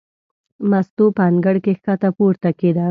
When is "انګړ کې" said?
1.29-1.71